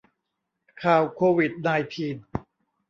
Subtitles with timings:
[0.83, 2.17] ข่าวโควิดไนน์ทีน